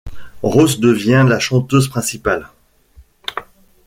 [0.41, 2.49] Rose devient la chanteuse principale.